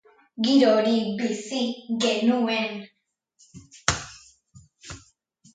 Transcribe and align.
Giro 0.45 0.69
hori 0.77 0.93
bizi 1.19 1.59
genuen. 2.05 2.73